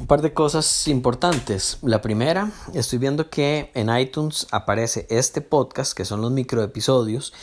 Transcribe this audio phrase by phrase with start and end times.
[0.00, 1.76] Un par de cosas importantes.
[1.82, 7.34] La primera, estoy viendo que en iTunes aparece este podcast, que son los microepisodios,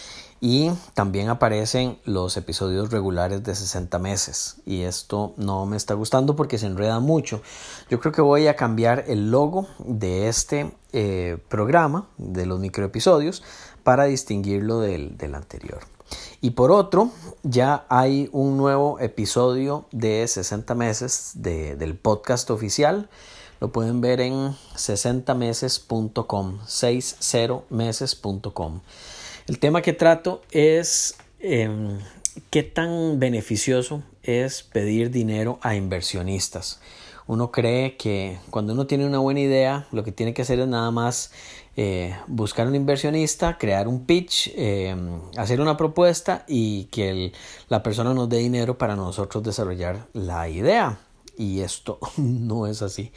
[0.42, 4.56] y también aparecen los episodios regulares de 60 meses.
[4.66, 7.44] Y esto no me está gustando porque se enreda mucho.
[7.92, 13.44] Yo creo que voy a cambiar el logo de este eh, programa, de los microepisodios,
[13.84, 15.82] para distinguirlo del, del anterior.
[16.40, 17.12] Y por otro,
[17.44, 23.10] ya hay un nuevo episodio de 60 meses de, del podcast oficial.
[23.60, 28.82] Lo pueden ver en 60meses.com, 60meses.com.
[29.48, 31.98] El tema que trato es eh,
[32.52, 36.80] qué tan beneficioso es pedir dinero a inversionistas.
[37.28, 40.68] Uno cree que cuando uno tiene una buena idea, lo que tiene que hacer es
[40.68, 41.32] nada más
[41.76, 44.96] eh, buscar un inversionista, crear un pitch, eh,
[45.36, 47.34] hacer una propuesta y que
[47.68, 51.00] la persona nos dé dinero para nosotros desarrollar la idea.
[51.38, 53.12] Y esto no es así.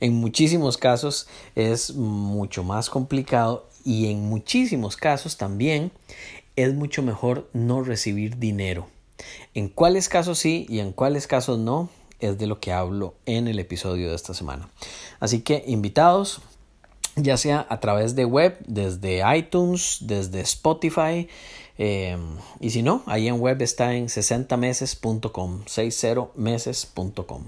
[0.00, 5.90] En muchísimos casos es mucho más complicado y en muchísimos casos también
[6.56, 8.86] es mucho mejor no recibir dinero.
[9.54, 11.88] En cuáles casos sí y en cuáles casos no
[12.20, 14.68] es de lo que hablo en el episodio de esta semana.
[15.20, 16.40] Así que invitados,
[17.16, 21.28] ya sea a través de web, desde iTunes, desde Spotify,
[21.78, 22.16] eh,
[22.60, 27.44] y si no, ahí en web está en 60meses.com, 60meses.com.